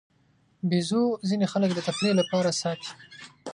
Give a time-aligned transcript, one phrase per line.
[0.69, 2.91] بیزو ته ځینې خلک د تفریح لپاره ساتي.